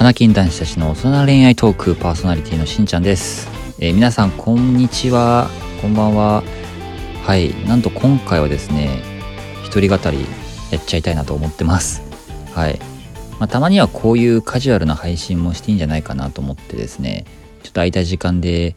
[0.00, 5.50] 花金男子たちの大人恋愛トークパーソナリティのしんちゃんです、えー皆さんこんにちは。
[5.82, 6.42] こんばんは。
[7.22, 7.54] はい。
[7.66, 9.02] なんと今回はですね
[9.62, 10.24] 一人語り
[10.70, 12.00] やっちゃいたいなと思ってます。
[12.54, 12.78] はい、
[13.38, 17.26] まあ、たまにはこういうカジュアルな配信もしていいんじゃないかなと思ってですね
[17.62, 18.76] ちょっと空いた時間で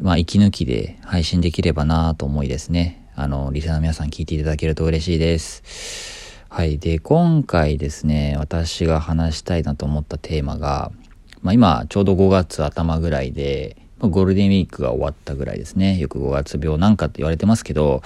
[0.00, 3.06] まあ息抜きで配信できればなと思いですね。
[3.16, 6.21] あのリスナーの皆さん聞いていただけると嬉しいです。
[6.54, 6.78] はい。
[6.78, 10.92] で、今回ですね、私が話したいなと思ったテーマが、
[11.40, 15.96] まあ今、ちょうど5月頭ぐらいで、ゴールデンウィークが終わったぐらいですね。
[15.96, 18.02] よく5月病なんかって言われてますけど、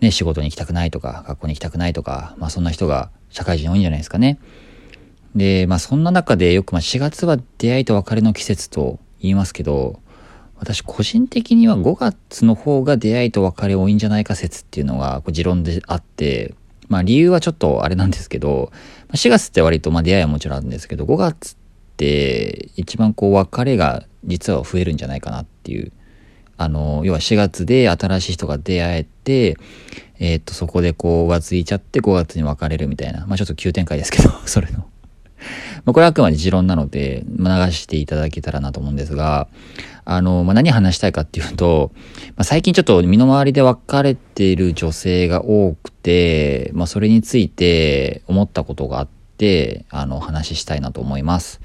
[0.00, 4.40] ね、仕事に行きたくないとか、学校に行きたくないとか、まあそんな人が社会人多いんじゃないですかね。
[5.36, 10.00] で、まあそんな中でよくまあ4月は出会いと別れの季節と言いますけど、
[10.56, 16.56] 私個人的には5月の方が出会いと別れ多いんじゃないか説っていうのがこう持論であって、
[16.92, 18.70] まあ理由はちょっとあれなんですけど、
[19.14, 21.56] 4月って割とまあ出会いはもちろんあるんですけど、5月っ
[21.96, 25.90] て一番こう別れが実は増えるんじゃないかなっていう。
[26.58, 29.56] あの、要は4月で新しい人が出会えて、
[30.18, 33.26] えーっと、そこでこう浮ついちゃって5月に別れるみたいな。
[33.26, 34.86] まあちょっと急展開ですけど、 それの。
[35.84, 39.48] まあこれはあくまで持論なので、まあ流していただけたらなと思うんですが、
[40.04, 41.92] あの、まあ、何話したいかっていうと、
[42.28, 51.60] まあ、最近ちょっと身の回りで別れている女性が多くて、まあ、それについて思ったことがあって、あの、話したいなと思います。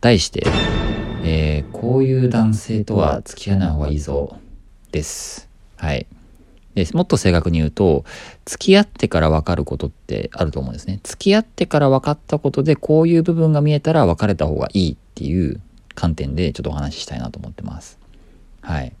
[0.00, 0.46] 題して、
[1.22, 4.36] えーこういう男性とは付き合わない方がいいぞ、
[4.92, 5.48] です。
[5.76, 6.06] はい。
[6.74, 8.04] でもっと正確に言うと、
[8.44, 11.00] 付き合ってから分かることってあると思うんですね。
[11.02, 15.60] 付き合ってから分かったことで、こういう部分が見えたら別れた方がいいっていう
[15.94, 17.98] 観点でちょっとお話ししたいなと思ってます。
[18.60, 18.92] はい。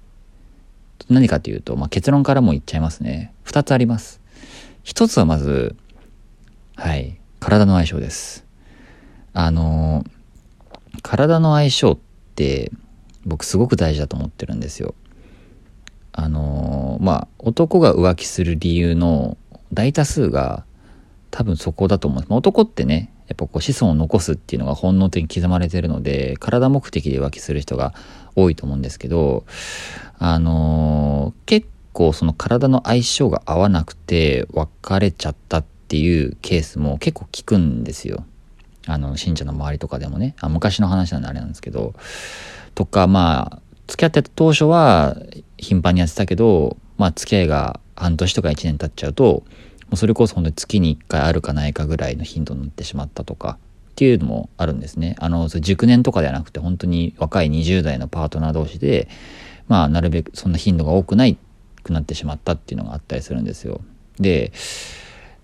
[1.08, 3.32] 何かというと、まあ、結論からも言っちゃいますね。
[3.44, 4.20] 二つあります。
[4.82, 5.76] 一つはまず、
[6.76, 8.44] はい、体の相性です。
[9.32, 10.04] あの、
[11.02, 11.98] 体の相性っ
[12.34, 12.72] て
[13.24, 14.94] 僕すごく大事だと思ってるんですよ。
[16.12, 19.36] あのまあ男が浮気する理由の
[19.72, 20.64] 大多数が
[21.30, 22.30] 多分そこだと思うんです。
[22.30, 27.94] まあ男ってねやっぱこう子孫を残すっていうのが本能的に刻まれてるので体目的で浮気する人が
[28.34, 29.44] 多いと思うんですけど
[30.18, 38.24] あの結構その体の相性が合わなくて別れちゃったっていうケースも結構聞くんですよ。
[38.86, 41.94] あの信者の周りとかでもねあ昔の話なんであれなんですけど
[42.74, 45.16] とかまあ付き合ってた当初は
[45.60, 49.44] 頻繁にやってたけどまあ付き合いが半年とか1年経っちゃうとも
[49.92, 53.58] うそれこそ本当に月に1回あるかないかぐらいの頻度になってしまったとか
[53.90, 55.16] っていうのもあるんですね。
[55.18, 59.08] あの熟年とかではなくて本当に若い20代のパートナー同士で
[59.68, 61.36] まあなるべくそんな頻度が多くない
[61.82, 63.80] くなってしまったっていうのがあったりするんですよ。
[64.18, 64.52] で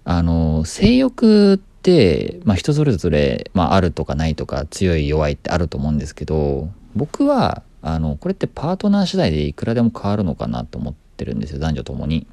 [0.04, 12.26] あの性欲って、まあ、人それぞれ、まあ、あるとかないとか強い弱いってあると思うんですけど僕はあのこれってパートナー次第でいくらでも変わるのかなと思ってるんですよ男女ともに。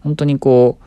[0.00, 0.78] 本当にこ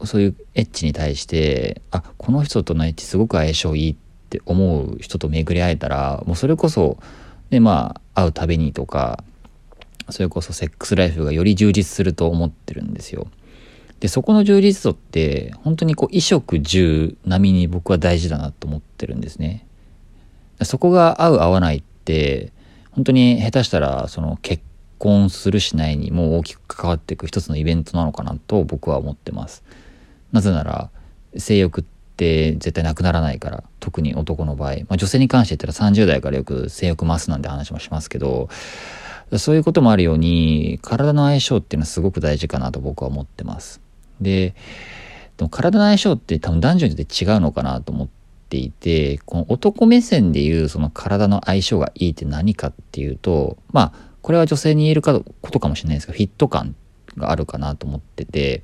[0.00, 3.96] うそういうエッチに対してあこの人とのエッチすごく相性いいっ
[4.30, 6.98] て思う人と巡り会えたらもうそれこそ
[7.50, 9.22] でまあ会うたびにとか
[10.08, 13.26] それこそセックスライフがより充実すると思ってるんですよ。
[14.00, 19.66] でそこの充実度って本当にこう衣食住並みに僕は大事だなと思ってるんですね。
[20.62, 22.52] そこが合う合わないって
[22.94, 24.62] 本当に下手したらその結
[24.98, 29.64] 婚するしないにもう大きく関わっていく一つのイベントなのかなと僕は思ってます。
[30.32, 30.90] なぜなら
[31.36, 31.84] 性欲っ
[32.16, 38.48] て絶対なくならないから特に男の場合、まあ、女性に関して言ったら30代からよく性欲増すなんて話もしますけど
[39.36, 43.80] そういうこともあるように体の相性っていうのはすごく大事かなと僕は思ってます。
[44.20, 44.54] で
[45.36, 48.23] でも体の相性って多分男女によって違うのかなと思って
[48.54, 53.92] ていてこの男目線でいうその体の相性がいいって何かっていうとまあ
[54.22, 56.76] これは女性に言えるかことかもしれないですがフィット感
[57.16, 58.62] があるかなと思ってて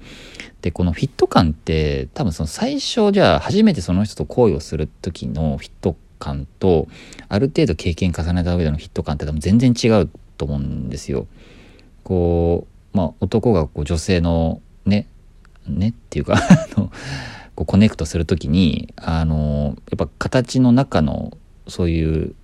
[0.63, 6.87] でこのフィット感って多分その最初じゃあ初めてその人と恋をする時のフィット感と
[7.29, 11.27] ある程度経験重ねた上でのフィット感って多分全然違うと思うんですよ。
[12.05, 15.09] こうまあ男がこう女性のね
[15.67, 16.93] ねっていうかあの
[17.61, 21.37] こうコネクトする時にあのやっぱ形の中の
[21.69, 22.35] そういう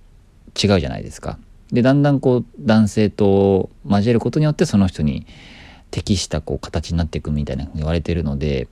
[0.55, 1.39] 違うじゃないですか。
[1.71, 5.25] でだんだんこう男性と交えることによってその人に
[5.89, 8.67] 適したこう形になっていくみたいな言われてるので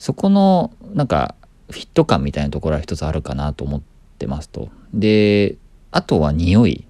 [0.00, 1.36] そこのなんか
[1.70, 3.82] フィット感みたいなところは一つあるかなと思っ
[4.18, 4.70] てますと。
[4.92, 5.54] で
[5.92, 6.84] あとは匂い。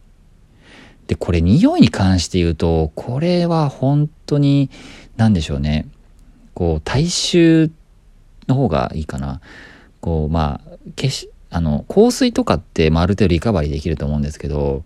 [1.07, 4.71] でこれ匂いに関して言うとこれは本当に
[5.19, 5.87] 何でしょうね
[6.55, 7.71] こう大衆
[8.49, 9.41] の方がいいかな
[10.01, 14.85] こうまあ消しあの、香水とかって、まあ、ある程度リカバリーできると思うんですけど、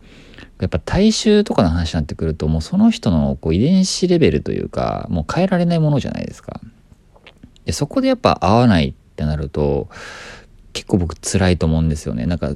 [0.61, 6.61] やっぱ体臭とかの話になってくると、もうその人のこう遺伝子レベルというか、もう変えられないものじゃないですか。
[7.65, 9.89] で、そこでやっぱ合わないってなると、
[10.73, 12.27] 結構僕辛いと思うんですよね。
[12.27, 12.53] なんか、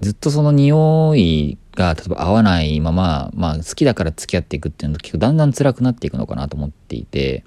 [0.00, 7.42] ずっとその匂いが、例えば合わないまま、まあ好きだから付き合っていくっていうのと結構だんだん辛くなっていくのかなと思っていて、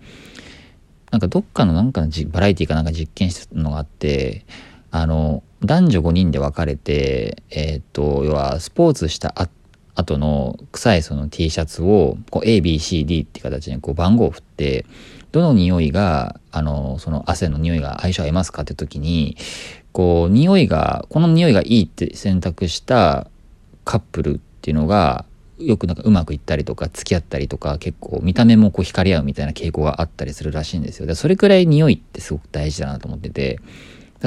[1.12, 4.46] なんかどっかのなんかのバラエティかなんか実験したのがあって、
[4.92, 9.50] あの、男女5人で分かれて、えっ、と、要はスポーツしたあ
[10.00, 14.86] 後の臭いその T シャツをこう ABCD って形にこう番号を振って
[15.32, 19.38] どの匂いがあのその汗の匂いが相性合いますかって時に
[19.92, 23.28] こう匂いがこの匂いがいいって選択した
[23.86, 25.26] カップルっていうのが
[25.60, 31.06] よくなんかうまくいったりとか付き合ったりとか結構見た目もこう惹かれ合うみたいな傾向があったりするらしいんですよ。
[31.06, 33.60] でそれくらい匂いってすごく大事だなと思ってて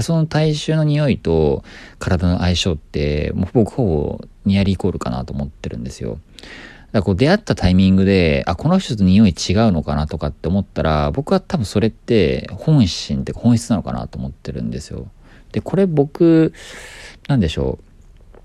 [0.01, 1.65] その体臭の匂いと
[1.99, 6.19] 体の相性ってもう僕ほぼニアリーイコールかなと思ってるんですよ。
[6.93, 15.07] だからこう出会ったタイミングで、あ、この人と匂い違うのかなとかって思ったら、僕は多分それって本心って本質なのかなと思ってるんですよ。
[15.53, 16.53] で、これ僕、
[17.29, 17.79] なんでしょ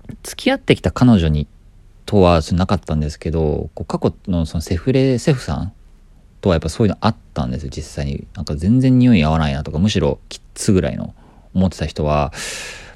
[0.08, 0.14] う。
[0.22, 1.46] 付き合ってきた彼女に
[2.08, 5.72] とはなかったんですけど、過去のそのセフレ、セフさん
[6.40, 8.26] とはやっぱそういうのあったんですよ、実際に。
[8.34, 11.14] なんか全然匂い合わないなとか、むしろきつぐらいの
[11.52, 12.32] 思ってた人は、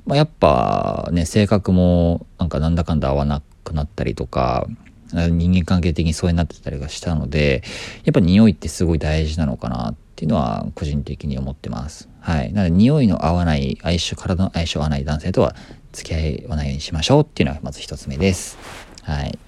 [0.06, 4.66] まあ、やっぱね、性格もなんかなんだかんだ合わなくなったりとか、
[5.12, 7.62] 人間関係的にそうになってたりがしたので、
[8.04, 12.08] やっぱ匂いってすごい大事なのかなっていうのは個人的に思ってます。
[12.20, 12.52] はい。
[12.54, 15.54] なので匂いの合わない相性、体の相性合わない男性とは
[15.92, 18.91] 付き合わないようにしましょうっていうのがまず一つ目です。
[19.02, 19.38] はい。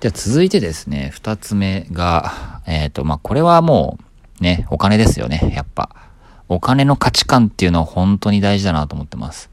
[0.00, 3.98] では続いてですね、二つ目が、えっ、ー、と、まあ、これはも
[4.40, 5.90] うね、お金ですよね、やっぱ。
[6.48, 9.50] お金の価値観っていうのは本当に大事だなと思ってます。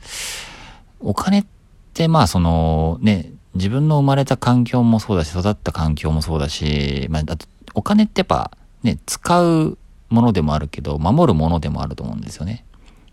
[1.00, 1.46] お金っ
[1.94, 7.38] てまあそのね、自分の生まれた環境もそうだし、育った環境もそうだし、まあ、だ
[7.74, 8.52] お金ってやっぱ
[8.84, 9.78] ね、使う
[10.10, 12.66] ものでもあるけど、守るものでもあると思うんですよね。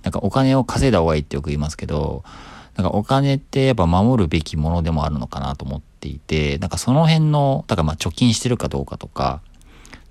[0.02, 2.24] なんかお金を稼いだ方がいいってよく言いますけど、
[2.76, 9.40] なんかお金ってやっぱ守るべきものでもあるのかなと思っていて、なんかその辺の、だからまあ貯金してるかどうかとか、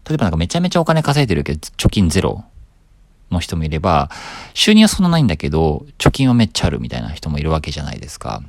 [0.08, 2.46] 例えばなんかめちゃめちゃお金稼いでるけど貯金ゼロ
[3.32, 4.10] の人もいれば、
[4.54, 8.42] 収入はそんなないんだけど、貯金はめっちゃあるみたいな人もいるわけじゃないですか。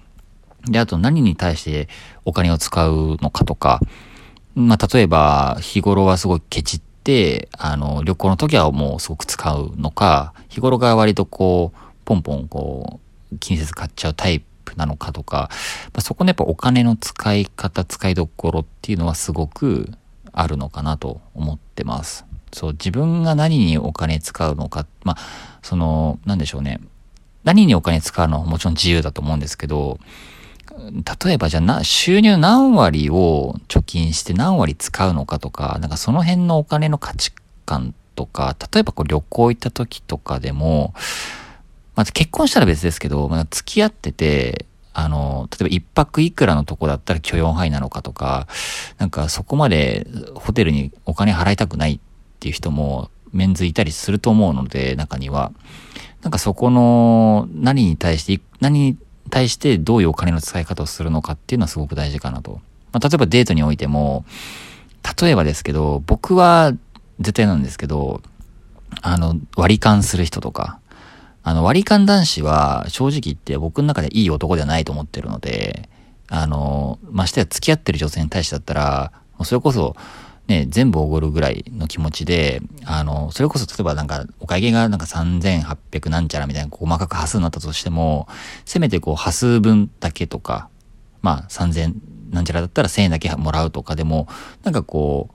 [0.66, 1.88] で、あと何に対して
[2.24, 3.80] お金を使うのかとか、
[4.54, 13.00] まあ、例えば、日頃はすごいケチって、あの、旅行の時はもうすごく使うのか、日頃が割とこう、ポンポンこ
[13.32, 14.46] う、気にせず買っちゃうタイプ
[14.78, 15.50] なのかとか、
[15.92, 19.92] まあ、そこのやっぱお金の使い方、使いどころっていうのはすごく
[20.32, 22.24] あるのかなと思ってます。
[22.52, 26.80] そう、自分が何にお金使うのか、まあ、その、なんでしょうね。
[27.44, 29.98] 何にお金使うのはもちろん自由だと思うんですけど、
[31.24, 37.32] 例えばじゃあな、収入何割を貯金して何割使うのかとか、なんかその辺のお金の価値
[37.66, 40.94] 観とか、例えばこう旅行行った時とかでも、
[41.94, 44.66] まず結婚したら別ですけど、まあ、付き合ってて、
[45.00, 48.48] あの、例えば一泊いくらのとこだったら許容範囲なのかとか、
[48.98, 52.00] なんかそこまでホテルにお金払いたくないっ
[52.40, 55.52] ていう人もメンズいたりすると思うので、中には。
[56.22, 58.96] なんかそこの何に対して、何に
[59.30, 62.60] 対してどういうお金の使い方をするのかっていうのはすごく大事かなと。
[62.90, 64.24] まあ、例えばデートにおいても、
[65.22, 66.72] 例えばですけど、僕は
[67.20, 68.20] 絶対なんですけど、
[69.00, 70.80] あの、割り勘する人とか、
[71.48, 75.88] あの、割り勘男子は正直言って僕の中でいい男ではないと思ってるので、
[76.28, 79.12] あの、ましてや付き合ってる女性に対してだったら、
[79.44, 79.96] それこそ、
[80.46, 88.28] ね、全部おごるぐらいの気持ちで、あの、それこそ例えばなんか、お会計がなんか3800なんちゃらみたいな細かく端数になったとしても、
[88.66, 90.68] せめてこう、端数分だけとか、
[91.22, 91.94] まあ3000
[92.30, 94.28] なんちゃらだったら1000円だけもらうとかでも、
[94.64, 95.30] なんかこ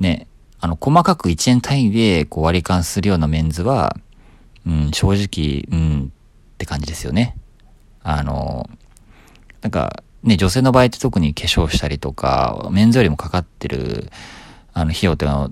[0.00, 0.26] う、ね、
[0.58, 3.96] あの、細かく1円単位でこう割り勘するようなメンズは、
[4.66, 7.36] うん、正直、うん、って感じですよね。
[8.02, 8.68] あの、
[9.62, 14.10] なんか、ね、女性の場合って特に化粧したりとか、メンズよりもかかってる、
[14.72, 15.50] あの、費用っていうのは、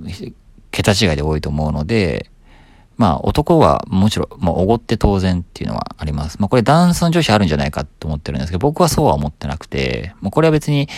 [0.71, 2.31] 桁違いで多いと思うので、
[2.97, 6.38] まあ、男はもちろん、もうおごって当然っていうのはあります。
[6.40, 10.88] まあ、これ男性の女子あるんじゃないかと思ってるんですけど、僕はそうは思ってなくて、もうこれは別に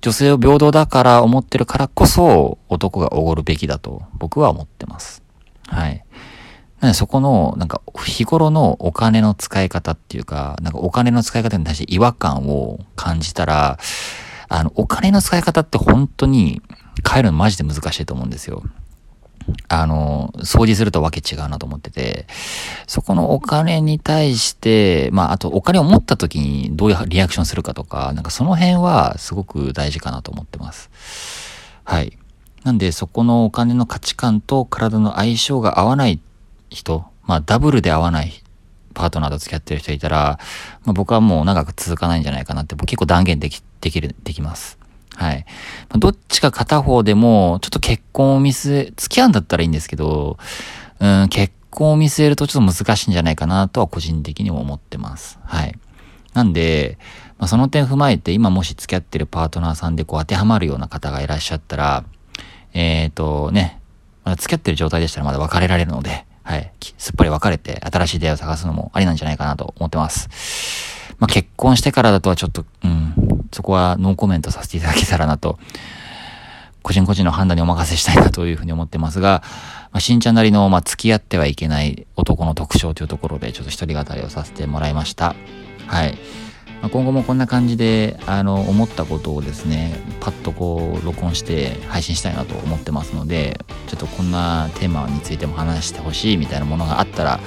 [0.00, 5.22] 女性を平等だから思ってるからこそ、男がおごるべきだと僕は思ってます。
[5.66, 6.03] はい。
[6.84, 13.78] なのでそこの、なんか、日頃のお金の使い方っていうか、なんかお金の使い方に対して違和感を感じたら、
[14.50, 16.60] あの、お金の使い方って本当に
[17.08, 18.64] 変えるのマジで難しいと思うんですよ。
[19.68, 22.26] あの、掃除するとわけ違うなと思ってて、
[22.86, 30.90] そこのお金に対して、まあ、あとお金を持った時にどういうリアクションするかとか、なんかその辺はすごく大事かなと思ってます。
[31.84, 32.18] はい。
[32.62, 36.20] なんで、そこのお金の価値観と体の相性が合わない
[36.74, 38.32] 人、まあ、ダブルで合わない
[38.92, 40.38] パートナーと付き合ってる人いたら、
[40.84, 44.78] まあ、僕はもう長く続かないんじゃないかなって僕結構断言でき、できる、できます。
[45.16, 45.44] はい
[45.90, 45.98] ま。
[45.98, 50.38] どっちか片方でも、ちょっと結婚を見据え、付き合うんだったらいいんですけど、
[51.00, 55.38] うん、結婚を見据えるとちょっと難しいんじゃないかなとは個人的にも思ってます。
[55.44, 55.78] はい。
[56.32, 56.98] なんで、
[57.38, 62.04] まあ、その点踏まえて、今もし付き合ってるパートナーさんでこう当てはまるような方がいらっしゃったら、
[62.72, 63.80] えっ、ー、とね、
[64.24, 66.70] まだ付き合ってる状態でしたらまだ別れられるので、はい。
[66.98, 70.28] すっぱり別れて新しい出会いを探すのもありなんじゃないかなと思ってます。
[71.18, 75.58] まあ、結婚してからだとはちょっと、うん、そこはノーコメントさせていただけたらなと、
[76.82, 79.42] 個人個人の判断にお任せしたいなというふうに思ってますが、
[79.90, 85.34] まあ、しんちゃんなりの、まあ、付き合ってはいけない男の特徴というところで、ちょっと一人語りをさせてもらいました。
[85.86, 86.18] はい。
[86.84, 97.40] まあ、今後もこんな感じで、あの、思ったことをですね、パッとこう、録音して配信したいなと思ってますので、ちょっとこんなテーマについても話してほしいみたいなものがあったら、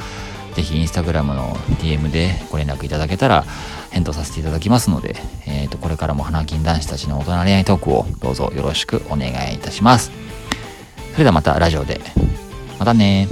[0.56, 3.46] ぜひインスタグラムの DM でご連絡いただけたら
[3.91, 5.15] 返答させていただきますので、
[5.46, 10.12] えー、とこれからも花金男子たちの大人恋愛トークをどうぞよろしくお願いいたします。
[11.12, 12.01] それではまたラジオで。
[12.79, 13.27] またね